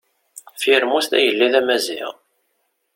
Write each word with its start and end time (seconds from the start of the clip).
Firmus 0.61 1.05
d 1.11 1.13
agellid 1.17 1.53
amaziɣ. 1.59 2.11